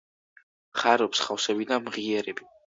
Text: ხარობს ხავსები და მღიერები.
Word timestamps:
ხარობს 0.79 1.23
ხავსები 1.27 1.71
და 1.75 1.81
მღიერები. 1.87 2.53